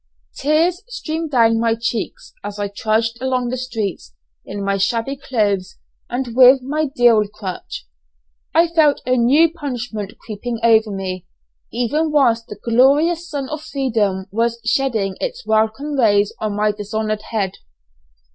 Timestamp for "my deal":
6.63-7.21